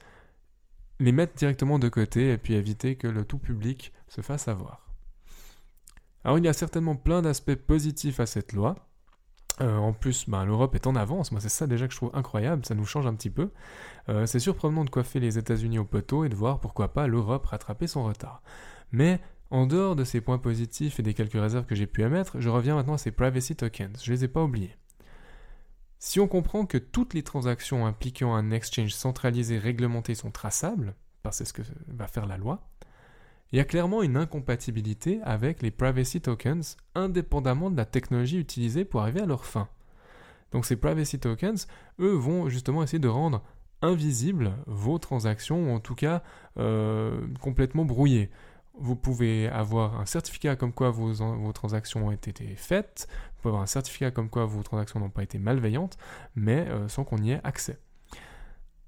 les 1.00 1.12
mettre 1.12 1.34
directement 1.34 1.80
de 1.80 1.90
côté 1.90 2.32
et 2.32 2.38
puis 2.38 2.54
éviter 2.54 2.96
que 2.96 3.08
le 3.08 3.26
tout 3.26 3.40
public 3.40 3.92
se 4.08 4.22
fasse 4.22 4.48
avoir. 4.48 4.94
Alors 6.24 6.38
il 6.38 6.46
y 6.46 6.48
a 6.48 6.54
certainement 6.54 6.96
plein 6.96 7.22
d'aspects 7.22 7.56
positifs 7.56 8.20
à 8.20 8.26
cette 8.26 8.54
loi. 8.54 8.76
Euh, 9.62 9.78
en 9.78 9.94
plus, 9.94 10.30
ben, 10.30 10.46
l'Europe 10.46 10.76
est 10.76 10.88
en 10.88 10.96
avance. 10.96 11.32
Moi, 11.32 11.40
c'est 11.40 11.50
ça 11.50 11.68
déjà 11.68 11.88
que 11.88 11.94
je 11.94 11.98
trouve 11.98 12.12
incroyable. 12.14 12.66
Ça 12.66 12.76
nous 12.76 12.86
change 12.86 13.08
un 13.08 13.16
petit 13.16 13.30
peu. 13.30 13.52
Euh, 14.10 14.26
c'est 14.26 14.40
surprenant 14.40 14.84
de 14.84 14.90
coiffer 14.90 15.20
les 15.20 15.38
États-Unis 15.38 15.80
au 15.80 15.86
poteau 15.86 16.26
et 16.26 16.30
de 16.30 16.36
voir 16.36 16.60
pourquoi 16.60 16.94
pas 16.94 17.08
l'Europe 17.08 17.46
rattraper 17.46 17.88
son 17.88 18.04
retard. 18.04 18.42
Mais 18.92 19.20
en 19.52 19.66
dehors 19.66 19.96
de 19.96 20.04
ces 20.04 20.22
points 20.22 20.38
positifs 20.38 21.00
et 21.00 21.04
des 21.04 21.14
quelques 21.14 21.40
réserves 21.40 21.66
que 21.66 21.76
j'ai 21.76 21.88
pu 21.88 22.02
émettre, 22.02 22.40
je 22.40 22.50
reviens 22.50 22.76
maintenant 22.76 22.96
à 22.96 22.98
ces 22.98 23.12
privacy 23.12 23.56
tokens. 23.56 24.04
Je 24.04 24.12
les 24.12 24.26
ai 24.26 24.28
pas 24.28 24.44
oubliés. 24.44 24.76
Si 26.00 26.20
on 26.20 26.28
comprend 26.28 26.66
que 26.66 26.78
toutes 26.78 27.14
les 27.14 27.24
transactions 27.24 27.86
impliquant 27.86 28.36
un 28.36 28.52
exchange 28.52 28.94
centralisé 28.94 29.58
réglementé 29.58 30.14
sont 30.14 30.32
traçables, 30.32 30.96
parce 31.24 31.40
que 31.40 31.46
c'est 31.46 31.50
ce 31.50 31.54
que 31.54 31.62
va 31.88 32.08
faire 32.08 32.26
la 32.26 32.38
loi, 32.38 32.68
il 33.52 33.58
y 33.58 33.62
a 33.62 33.66
clairement 33.66 34.02
une 34.02 34.18
incompatibilité 34.18 35.22
avec 35.24 35.62
les 35.62 35.72
privacy 35.72 36.22
tokens 36.22 36.78
indépendamment 36.94 37.70
de 37.70 37.78
la 37.78 37.86
technologie 37.86 38.40
utilisée 38.40 38.86
pour 38.86 39.02
arriver 39.02 39.22
à 39.22 39.26
leur 39.26 39.46
fin. 39.46 39.68
Donc 40.52 40.66
ces 40.66 40.76
privacy 40.76 41.20
tokens, 41.20 41.68
eux, 42.00 42.16
vont 42.16 42.50
justement 42.50 42.84
essayer 42.84 43.00
de 43.00 43.08
rendre 43.08 43.44
invisibles 43.82 44.54
vos 44.68 44.98
transactions, 44.98 45.70
ou 45.70 45.76
en 45.76 45.80
tout 45.80 45.96
cas 45.96 46.24
euh, 46.58 47.28
complètement 47.42 47.86
brouillées 47.86 48.30
vous 48.78 48.96
pouvez 48.96 49.48
avoir 49.48 50.00
un 50.00 50.06
certificat 50.06 50.56
comme 50.56 50.74
quoi 50.74 50.90
vos, 50.92 51.54
transactions 51.54 52.08
ont 52.08 52.12
été 52.12 52.56
faites, 52.56 53.08
vous 53.10 53.42
pouvez 53.42 53.50
avoir 53.52 53.64
un 53.64 53.68
certificat 53.68 54.12
comme 54.12 54.30
quoi 54.30 54.46
vos 54.46 54.64
transactions 54.64 55.00
n'ont 55.00 55.10
pas 55.10 55.24
été 55.24 55.40
malveillantes, 55.40 55.98
mais 56.36 56.68
euh, 56.68 56.88
sans 56.88 57.04
qu'on 57.04 57.18
y 57.18 57.32
ait 57.32 57.42
accès. 57.44 57.80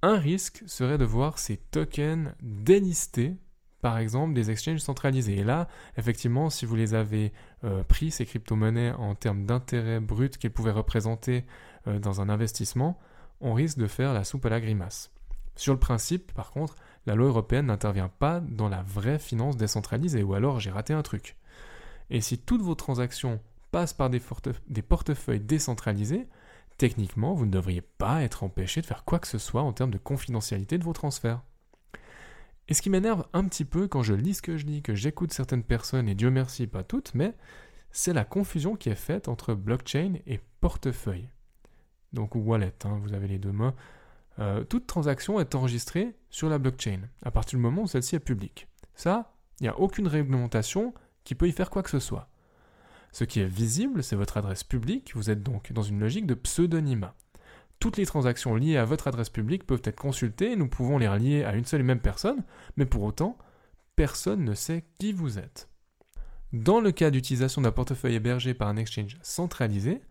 Un 0.01 0.17
risque 0.17 0.63
serait 0.67 0.97
de 0.97 1.05
voir 1.05 1.39
ces 1.39 1.57
tokens 1.57 2.33
délistés, 2.41 3.35
par 3.81 3.98
exemple, 3.98 4.34
des 4.34 4.50
exchanges 4.51 4.79
centralisés. 4.79 5.38
Et 5.38 5.43
là, 5.43 5.67
effectivement, 5.98 6.50
si 6.50 6.65
vous 6.65 6.75
les 6.75 6.93
avez 6.93 7.31
euh, 7.63 7.84
pris, 7.84 8.12
ces 8.12 8.25
crypto-monnaies, 8.25 8.91
en 8.91 9.15
termes 9.15 9.46
d'intérêt 9.46 10.00
brut 10.00 10.38
qu'elles 10.38 10.51
pouvaient 10.51 10.72
représenter 10.72 11.46
euh, 11.88 12.00
dans 12.00 12.22
un 12.22 12.29
investissement, 12.29 13.00
on 13.39 13.53
risque 13.53 13.77
de 13.77 13.88
faire 13.88 14.13
la 14.13 14.24
soupe 14.24 14.46
à 14.46 14.50
la 14.50 14.60
grimace. 14.60 15.12
Sur 15.55 15.74
le 15.74 15.79
principe, 15.79 16.31
par 16.34 16.51
contre, 16.51 16.75
la 17.05 17.15
loi 17.15 17.27
européenne 17.27 17.67
n'intervient 17.67 18.10
pas 18.10 18.39
dans 18.41 18.69
la 18.69 18.84
vraie 18.84 19.19
finance 19.19 19.57
décentralisée, 19.57 20.24
ou 20.24 20.34
alors 20.34 20.60
j'ai 20.60 20.69
raté 20.69 20.93
un 20.93 21.01
truc. 21.01 21.36
Et 22.10 22.22
si 22.22 22.38
toutes 22.38 22.62
vos 22.62 22.75
transactions 22.75 23.39
passent 23.72 23.93
par 23.93 24.10
des, 24.10 24.22
portefeuilles 24.81 25.39
décentralisés, 25.39 26.27
techniquement, 26.77 27.34
vous 27.34 27.46
ne 27.46 27.51
devriez 27.51 27.81
pas 27.81 28.24
être 28.24 28.43
empêché 28.43 28.81
de 28.81 28.86
faire 28.86 29.03
quoi 29.03 29.19
que 29.19 29.27
ce 29.27 29.38
soit 29.38 29.62
en 29.62 29.74
termes 29.74 29.91
de 29.91 29.98
confidentialité 29.98 30.77
de 30.77 30.84
vos 30.84 30.93
transferts. 30.93 31.41
Et 32.67 32.74
ce 32.74 32.81
qui 32.81 32.89
m'énerve 32.89 33.25
un 33.33 33.45
petit 33.45 33.65
peu 33.65 33.88
quand 33.88 34.03
je 34.03 34.13
lis 34.13 34.36
ce 34.36 34.41
que 34.41 34.57
je 34.57 34.65
lis, 34.65 34.81
que 34.81 34.95
j'écoute 34.95 35.31
certaines 35.31 35.63
personnes, 35.63 36.09
et 36.09 36.15
Dieu 36.15 36.29
merci, 36.29 36.67
pas 36.67 36.83
toutes, 36.83 37.13
mais 37.13 37.33
c'est 37.91 38.13
la 38.13 38.25
confusion 38.25 38.75
qui 38.75 38.89
est 38.89 38.95
faite 38.95 39.27
entre 39.27 39.53
blockchain 39.53 40.15
et 40.25 40.39
portefeuille. 40.59 41.29
Donc 42.13 42.36
wallet, 42.36 42.74
hein, 42.83 43.00
vous 43.01 43.13
avez 43.13 43.27
les 43.27 43.39
deux 43.39 43.51
mots. 43.51 43.74
Euh, 44.39 44.63
toute 44.63 44.86
transaction 44.86 45.39
est 45.39 45.55
enregistrée 45.55 46.15
sur 46.29 46.50
la 46.50 46.57
blockchain, 46.57 47.01
à 47.24 47.31
partir 47.31 47.57
du 47.57 47.63
moment 47.63 47.83
où 47.83 47.88
celle-ci 47.88 48.15
est 48.15 48.19
publique. 48.19 48.67
Ça, 48.93 49.33
il 49.59 49.63
n'y 49.63 49.69
a 49.69 49.79
aucune 49.79 50.07
réglementation 50.07 50.93
qui 51.24 51.36
peut 51.36 51.47
y 51.47 51.51
faire 51.51 51.69
quoi 51.69 51.83
que 51.83 51.89
ce 51.89 52.00
soit. 52.00 52.29
Ce 53.12 53.24
qui 53.24 53.39
est 53.39 53.47
visible, 53.47 54.03
c'est 54.03 54.15
votre 54.15 54.38
adresse 54.38 54.63
publique, 54.63 55.15
vous 55.15 55.29
êtes 55.29 55.41
donc 55.41 55.71
dans 55.71 55.81
une 55.81 56.00
logique 56.00 56.27
de 56.27 56.36
pseudonymat. 56.36 57.15
Toutes 57.79 57.98
les 57.98 58.05
transactions 58.05 58.55
liées 58.55 58.77
à 58.77 58.86
votre 58.86 59.07
adresse 59.07 59.29
publique 59.29 59.65
peuvent 59.65 59.81
être 59.84 60.00
consultées, 60.00 60.55
nous 60.55 60.67
pouvons 60.67 60.98
les 60.98 61.07
relier 61.07 61.43
à 61.43 61.53
une 61.53 61.65
seule 61.65 61.81
et 61.81 61.84
même 61.84 62.00
personne, 62.00 62.43
mais 62.75 62.86
pour 62.86 63.03
autant, 63.03 63.38
personne 63.96 64.43
ne 64.43 64.53
sait 64.53 64.86
qui 65.00 65.13
vous 65.13 65.38
êtes. 65.38 65.69
Dans 66.53 66.79
le 66.79 66.91
cas 66.91 67.12
d'utilisation 67.12 67.62
d'un 67.62 67.72
portefeuille 67.72 68.15
hébergé 68.15 68.53
par 68.53 68.69
un 68.69 68.77
exchange 68.77 69.17
centralisé, 69.22 70.01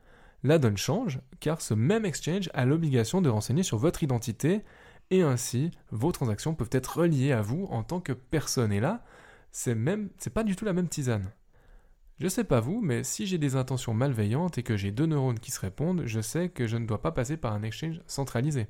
la 0.42 0.58
donne 0.58 0.76
change 0.76 1.20
car 1.40 1.60
ce 1.60 1.74
même 1.74 2.04
exchange 2.04 2.50
a 2.54 2.64
l'obligation 2.66 3.20
de 3.22 3.28
renseigner 3.28 3.62
sur 3.62 3.78
votre 3.78 4.02
identité 4.02 4.62
et 5.10 5.22
ainsi 5.22 5.70
vos 5.90 6.12
transactions 6.12 6.54
peuvent 6.54 6.70
être 6.72 6.98
reliées 6.98 7.32
à 7.32 7.40
vous 7.40 7.66
en 7.70 7.82
tant 7.82 8.00
que 8.00 8.12
personne. 8.12 8.72
Et 8.72 8.80
là, 8.80 9.02
c'est 9.50 9.74
même, 9.74 10.10
c'est 10.18 10.32
pas 10.32 10.44
du 10.44 10.54
tout 10.54 10.64
la 10.64 10.72
même 10.72 10.88
tisane. 10.88 11.32
Je 12.18 12.28
sais 12.28 12.44
pas 12.44 12.60
vous, 12.60 12.80
mais 12.80 13.04
si 13.04 13.26
j'ai 13.26 13.36
des 13.36 13.56
intentions 13.56 13.92
malveillantes 13.92 14.56
et 14.56 14.62
que 14.62 14.76
j'ai 14.76 14.90
deux 14.90 15.04
neurones 15.04 15.38
qui 15.38 15.50
se 15.50 15.60
répondent, 15.60 16.02
je 16.06 16.20
sais 16.20 16.48
que 16.48 16.66
je 16.66 16.78
ne 16.78 16.86
dois 16.86 17.02
pas 17.02 17.12
passer 17.12 17.36
par 17.36 17.52
un 17.52 17.62
exchange 17.62 18.00
centralisé. 18.06 18.68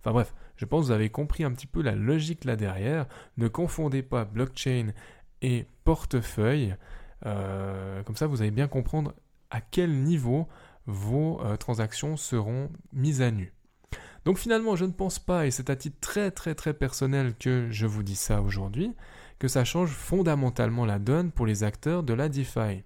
Enfin 0.00 0.12
bref, 0.12 0.34
je 0.56 0.64
pense 0.64 0.82
que 0.82 0.86
vous 0.86 0.92
avez 0.92 1.10
compris 1.10 1.44
un 1.44 1.52
petit 1.52 1.66
peu 1.66 1.82
la 1.82 1.94
logique 1.94 2.44
là 2.46 2.56
derrière. 2.56 3.06
Ne 3.36 3.48
confondez 3.48 4.02
pas 4.02 4.24
blockchain 4.24 4.92
et 5.42 5.66
portefeuille. 5.84 6.74
Euh, 7.26 8.02
comme 8.04 8.16
ça, 8.16 8.26
vous 8.26 8.40
allez 8.40 8.50
bien 8.50 8.68
comprendre 8.68 9.12
à 9.50 9.60
quel 9.60 10.02
niveau 10.02 10.48
vos 10.86 11.40
euh, 11.42 11.56
transactions 11.56 12.16
seront 12.16 12.70
mises 12.94 13.20
à 13.20 13.30
nu. 13.30 13.52
Donc 14.24 14.38
finalement, 14.38 14.74
je 14.74 14.86
ne 14.86 14.92
pense 14.92 15.18
pas, 15.18 15.46
et 15.46 15.50
c'est 15.50 15.70
à 15.70 15.76
titre 15.76 15.98
très 16.00 16.30
très 16.30 16.54
très 16.54 16.74
personnel 16.74 17.34
que 17.38 17.68
je 17.70 17.86
vous 17.86 18.02
dis 18.02 18.16
ça 18.16 18.40
aujourd'hui, 18.42 18.92
que 19.38 19.48
ça 19.48 19.64
change 19.64 19.90
fondamentalement 19.90 20.86
la 20.86 20.98
donne 20.98 21.30
pour 21.30 21.46
les 21.46 21.64
acteurs 21.64 22.02
de 22.02 22.14
la 22.14 22.28
DeFi. 22.28 22.82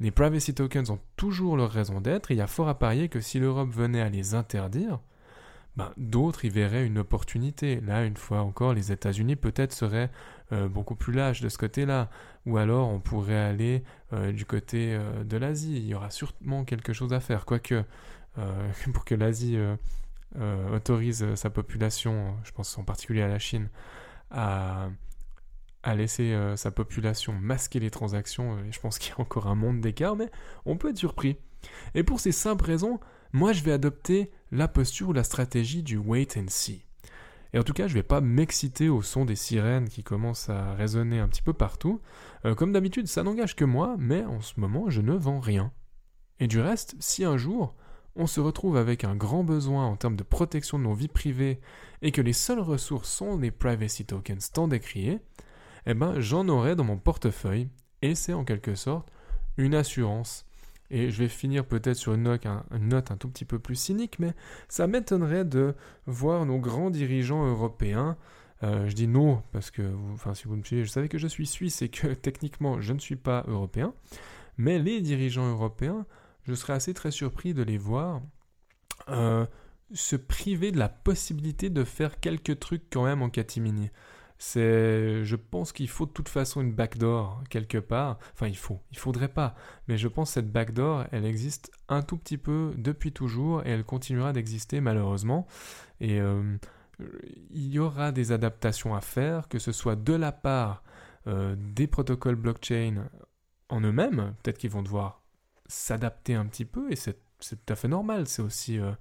Les 0.00 0.10
privacy 0.10 0.54
tokens 0.54 0.90
ont 0.90 1.00
toujours 1.16 1.56
leur 1.56 1.70
raison 1.70 2.00
d'être, 2.00 2.30
il 2.30 2.36
y 2.36 2.40
a 2.40 2.46
fort 2.46 2.68
à 2.68 2.78
parier 2.78 3.08
que 3.08 3.20
si 3.20 3.40
l'Europe 3.40 3.70
venait 3.70 4.00
à 4.00 4.08
les 4.08 4.34
interdire, 4.34 5.00
ben, 5.78 5.92
d'autres 5.96 6.44
y 6.44 6.48
verraient 6.48 6.84
une 6.84 6.98
opportunité. 6.98 7.80
Là, 7.80 8.04
une 8.04 8.16
fois 8.16 8.40
encore, 8.40 8.74
les 8.74 8.90
États-Unis 8.90 9.36
peut-être 9.36 9.72
seraient 9.72 10.10
euh, 10.52 10.66
beaucoup 10.66 10.96
plus 10.96 11.12
lâches 11.12 11.40
de 11.40 11.48
ce 11.48 11.56
côté-là. 11.56 12.10
Ou 12.46 12.56
alors, 12.56 12.88
on 12.88 12.98
pourrait 12.98 13.38
aller 13.38 13.84
euh, 14.12 14.32
du 14.32 14.44
côté 14.44 14.94
euh, 14.94 15.22
de 15.22 15.36
l'Asie. 15.36 15.76
Il 15.76 15.86
y 15.86 15.94
aura 15.94 16.10
sûrement 16.10 16.64
quelque 16.64 16.92
chose 16.92 17.12
à 17.12 17.20
faire. 17.20 17.44
Quoique, 17.44 17.84
pour 18.92 19.04
que 19.04 19.14
l'Asie 19.14 19.58
autorise 20.72 21.34
sa 21.34 21.50
population, 21.50 22.36
je 22.44 22.52
pense 22.52 22.76
en 22.78 22.84
particulier 22.84 23.22
à 23.22 23.28
la 23.28 23.38
Chine, 23.38 23.68
à, 24.30 24.88
à 25.82 25.94
laisser 25.94 26.36
sa 26.56 26.70
population 26.70 27.32
masquer 27.32 27.80
les 27.80 27.90
transactions, 27.90 28.58
je 28.70 28.80
pense 28.80 28.98
qu'il 28.98 29.10
y 29.10 29.14
a 29.14 29.20
encore 29.20 29.46
un 29.46 29.54
monde 29.54 29.80
d'écart, 29.80 30.16
mais 30.16 30.30
on 30.66 30.76
peut 30.76 30.90
être 30.90 30.98
surpris. 30.98 31.36
Et 31.94 32.02
pour 32.02 32.20
ces 32.20 32.32
simples 32.32 32.64
raisons, 32.64 33.00
moi 33.32 33.52
je 33.52 33.62
vais 33.62 33.72
adopter 33.72 34.30
la 34.50 34.68
posture 34.68 35.10
ou 35.10 35.12
la 35.12 35.24
stratégie 35.24 35.82
du 35.82 35.96
wait 35.96 36.36
and 36.36 36.48
see. 36.48 36.84
Et 37.52 37.58
en 37.58 37.62
tout 37.62 37.72
cas, 37.72 37.88
je 37.88 37.94
vais 37.94 38.02
pas 38.02 38.20
m'exciter 38.20 38.88
au 38.88 39.02
son 39.02 39.24
des 39.24 39.36
sirènes 39.36 39.88
qui 39.88 40.02
commencent 40.02 40.50
à 40.50 40.74
résonner 40.74 41.18
un 41.18 41.28
petit 41.28 41.42
peu 41.42 41.54
partout. 41.54 42.00
Euh, 42.44 42.54
comme 42.54 42.72
d'habitude, 42.72 43.08
ça 43.08 43.22
n'engage 43.22 43.56
que 43.56 43.64
moi, 43.64 43.96
mais 43.98 44.24
en 44.24 44.40
ce 44.40 44.60
moment, 44.60 44.90
je 44.90 45.00
ne 45.00 45.14
vends 45.14 45.40
rien. 45.40 45.72
Et 46.40 46.46
du 46.46 46.60
reste, 46.60 46.94
si 46.98 47.24
un 47.24 47.36
jour, 47.36 47.74
on 48.16 48.26
se 48.26 48.40
retrouve 48.40 48.76
avec 48.76 49.04
un 49.04 49.16
grand 49.16 49.44
besoin 49.44 49.86
en 49.86 49.96
termes 49.96 50.16
de 50.16 50.22
protection 50.22 50.78
de 50.78 50.84
nos 50.84 50.92
vies 50.92 51.08
privées 51.08 51.60
et 52.02 52.12
que 52.12 52.20
les 52.20 52.32
seules 52.32 52.60
ressources 52.60 53.10
sont 53.10 53.38
les 53.38 53.50
privacy 53.50 54.04
tokens 54.04 54.52
tant 54.52 54.68
décriés, 54.68 55.20
eh 55.86 55.94
ben 55.94 56.20
j'en 56.20 56.48
aurai 56.48 56.76
dans 56.76 56.84
mon 56.84 56.98
portefeuille 56.98 57.68
et 58.02 58.14
c'est 58.14 58.32
en 58.32 58.44
quelque 58.44 58.74
sorte 58.74 59.10
une 59.56 59.74
assurance. 59.74 60.44
Et 60.90 61.10
je 61.10 61.18
vais 61.22 61.28
finir 61.28 61.66
peut-être 61.66 61.96
sur 61.96 62.14
une 62.14 62.22
note, 62.22 62.46
un, 62.46 63.16
tout 63.18 63.28
petit 63.28 63.44
peu 63.44 63.58
plus 63.58 63.74
cynique, 63.74 64.18
mais 64.18 64.32
ça 64.68 64.86
m'étonnerait 64.86 65.44
de 65.44 65.74
voir 66.06 66.46
nos 66.46 66.58
grands 66.58 66.88
dirigeants 66.88 67.44
européens 67.46 68.16
euh, 68.64 68.88
je 68.88 68.94
dis 68.94 69.06
non 69.06 69.42
parce 69.52 69.70
que, 69.70 69.82
enfin, 70.12 70.34
si 70.34 70.44
vous 70.44 70.56
me 70.56 70.64
suivez, 70.64 70.84
je 70.84 70.90
savais 70.90 71.08
que 71.08 71.18
je 71.18 71.28
suis 71.28 71.46
suisse 71.46 71.82
et 71.82 71.88
que 71.88 72.08
techniquement 72.14 72.80
je 72.80 72.92
ne 72.92 72.98
suis 72.98 73.16
pas 73.16 73.44
européen. 73.46 73.94
Mais 74.56 74.78
les 74.78 75.00
dirigeants 75.00 75.48
européens, 75.48 76.06
je 76.42 76.54
serais 76.54 76.72
assez 76.72 76.94
très 76.94 77.10
surpris 77.10 77.54
de 77.54 77.62
les 77.62 77.78
voir 77.78 78.20
euh, 79.08 79.46
se 79.92 80.16
priver 80.16 80.72
de 80.72 80.78
la 80.78 80.88
possibilité 80.88 81.70
de 81.70 81.84
faire 81.84 82.18
quelques 82.18 82.58
trucs 82.58 82.90
quand 82.90 83.04
même 83.04 83.22
en 83.22 83.30
catimini. 83.30 83.90
Je 84.38 85.36
pense 85.36 85.72
qu'il 85.72 85.88
faut 85.88 86.06
de 86.06 86.12
toute 86.12 86.28
façon 86.28 86.60
une 86.60 86.72
backdoor 86.72 87.42
quelque 87.50 87.78
part. 87.78 88.18
Enfin, 88.34 88.46
il 88.46 88.56
faut, 88.56 88.80
il 88.92 88.98
faudrait 88.98 89.28
pas. 89.28 89.54
Mais 89.88 89.98
je 89.98 90.08
pense 90.08 90.30
que 90.30 90.34
cette 90.34 90.52
backdoor, 90.52 91.04
elle 91.12 91.24
existe 91.24 91.70
un 91.88 92.02
tout 92.02 92.16
petit 92.16 92.38
peu 92.38 92.72
depuis 92.76 93.12
toujours 93.12 93.66
et 93.66 93.70
elle 93.70 93.84
continuera 93.84 94.32
d'exister 94.32 94.80
malheureusement. 94.80 95.46
Et 96.00 96.20
euh, 96.20 96.56
il 97.50 97.68
y 97.68 97.78
aura 97.78 98.12
des 98.12 98.32
adaptations 98.32 98.94
à 98.94 99.00
faire, 99.00 99.48
que 99.48 99.58
ce 99.58 99.72
soit 99.72 99.96
de 99.96 100.14
la 100.14 100.32
part 100.32 100.82
euh, 101.26 101.56
des 101.58 101.86
protocoles 101.86 102.36
blockchain 102.36 103.08
en 103.68 103.80
eux-mêmes. 103.80 104.34
Peut-être 104.42 104.58
qu'ils 104.58 104.70
vont 104.70 104.82
devoir 104.82 105.22
s'adapter 105.66 106.34
un 106.34 106.46
petit 106.46 106.64
peu 106.64 106.90
et 106.90 106.96
c'est 106.96 107.27
tout 107.38 107.72
à 107.72 107.76
fait 107.76 107.88
normal, 107.88 108.26
c'est 108.26 108.42
aussi, 108.42 108.78
euh, 108.78 108.92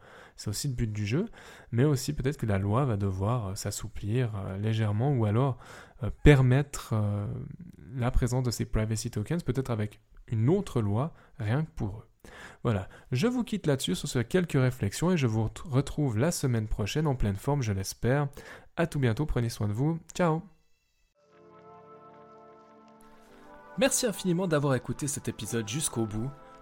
aussi 0.46 0.68
le 0.68 0.74
but 0.74 0.92
du 0.92 1.06
jeu, 1.06 1.26
mais 1.72 1.84
aussi 1.84 2.14
peut-être 2.14 2.38
que 2.38 2.46
la 2.46 2.60
loi 2.60 2.86
va 2.86 2.98
devoir 2.98 3.48
euh, 3.48 3.56
s'assouplir 3.56 4.32
euh, 4.36 4.58
légèrement 4.58 5.14
ou 5.14 5.26
alors 5.26 5.58
permettre 6.24 6.94
la 7.96 8.12
présence 8.12 8.44
de 8.44 8.52
ces 8.52 8.66
privacy 8.66 9.10
tokens, 9.10 9.42
peut-être 9.42 9.72
avec 9.72 10.00
une 10.28 10.48
autre 10.48 10.80
loi, 10.80 11.12
rien 11.40 11.64
que 11.64 11.72
pour 11.72 11.98
eux. 11.98 12.32
Voilà, 12.62 12.88
je 13.12 13.26
vous 13.26 13.44
quitte 13.44 13.66
là-dessus 13.66 13.96
sur 13.96 14.08
ces 14.08 14.24
quelques 14.24 14.52
réflexions 14.52 15.10
et 15.10 15.18
je 15.18 15.26
vous 15.26 15.50
retrouve 15.66 16.20
la 16.20 16.30
semaine 16.30 16.68
prochaine 16.68 17.08
en 17.08 17.16
pleine 17.16 17.36
forme, 17.36 17.64
je 17.64 17.72
l'espère. 17.72 18.28
À 18.76 18.86
tout 18.86 19.00
bientôt, 19.00 19.26
prenez 19.26 19.50
soin 19.50 19.68
de 19.68 19.74
vous. 19.74 19.98
Ciao 20.14 20.44
Merci 23.80 24.06
infiniment 24.06 24.48
d'avoir 24.48 24.76
écouté 24.76 25.08
cet 25.08 25.28
épisode 25.28 25.68
jusqu'au 25.68 26.06
bout. 26.06 26.30